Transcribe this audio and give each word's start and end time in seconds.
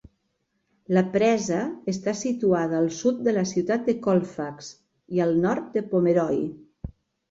La 0.97 1.03
presa 1.15 1.59
està 1.93 2.15
situada 2.23 2.77
al 2.79 2.91
sud 3.03 3.23
de 3.29 3.37
la 3.37 3.45
ciutat 3.53 3.87
de 3.93 3.99
Colfax, 4.09 4.75
i 5.21 5.27
al 5.31 5.41
nord 5.49 5.73
de 5.79 5.89
Pomeroi. 5.97 6.47